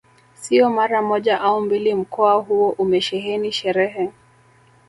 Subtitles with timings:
[0.33, 4.09] Sio mara moja au mbili mkoa huo umesheheni sherehe